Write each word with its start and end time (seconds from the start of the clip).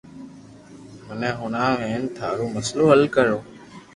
مني 1.05 1.29
ھڻاو 1.39 1.79
ھن 1.91 2.03
ٿارو 2.17 2.45
مسلو 2.55 2.83
حل 2.91 3.03
ڪرو 3.15 3.37